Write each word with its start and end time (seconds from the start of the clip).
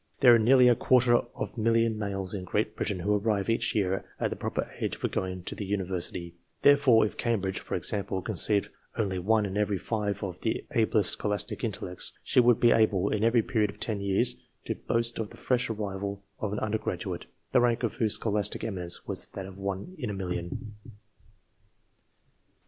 There 0.21 0.33
are 0.33 0.39
nearly 0.39 0.67
a 0.67 0.73
quarter 0.73 1.15
of 1.15 1.53
a 1.55 1.59
million 1.59 1.95
males 1.99 2.33
in 2.33 2.43
Great 2.43 2.75
Britain 2.75 3.01
who 3.01 3.13
arrive 3.17 3.51
each 3.51 3.75
year 3.75 4.03
at 4.19 4.31
the 4.31 4.35
proper 4.35 4.67
age 4.79 4.95
for 4.95 5.07
going 5.07 5.43
to 5.43 5.53
the 5.53 5.63
Uni 5.63 5.83
versity: 5.83 6.33
therefore, 6.63 7.05
if 7.05 7.17
Cambridge, 7.17 7.59
for 7.59 7.75
example, 7.75 8.19
received 8.19 8.69
only 8.97 9.19
one 9.19 9.45
in 9.45 9.57
every 9.57 9.77
five 9.77 10.23
of 10.23 10.41
the 10.41 10.65
ablest 10.71 11.11
scholastic 11.11 11.63
intellects, 11.63 12.13
she 12.23 12.39
would 12.39 12.59
be 12.59 12.71
able, 12.71 13.09
in 13.13 13.23
every 13.23 13.43
period 13.43 13.69
of 13.69 13.79
twenty 13.79 14.05
years, 14.05 14.37
to 14.65 14.73
boast 14.73 15.19
of 15.19 15.29
the 15.29 15.37
fresh 15.37 15.69
arrival 15.69 16.23
of 16.39 16.51
an 16.51 16.57
undergraduate, 16.61 17.25
the 17.51 17.61
rank 17.61 17.83
of 17.83 17.93
whose 17.97 18.15
scholastic 18.15 18.63
eminence 18.63 19.05
was 19.05 19.27
that 19.35 19.45
of 19.45 19.59
one 19.59 19.93
in 19.99 20.09
a 20.09 20.13
million. 20.15 20.73